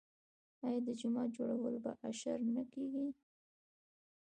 آیا 0.65 0.79
د 0.87 0.89
جومات 0.99 1.29
جوړول 1.37 1.75
په 1.83 1.91
اشر 2.09 2.39
نه 2.55 2.63
کیږي؟ 2.73 3.07